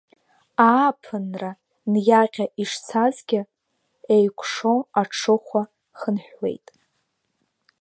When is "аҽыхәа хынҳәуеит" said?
5.01-6.67